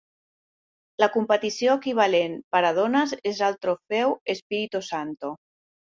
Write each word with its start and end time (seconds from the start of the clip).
La 1.03 1.09
competició 1.15 1.75
equivalent 1.81 2.37
per 2.55 2.61
a 2.69 2.73
dones 2.79 3.15
és 3.33 3.45
el 3.49 3.59
Trofeu 3.67 4.17
Espirito 4.37 4.83
Santo. 4.93 5.35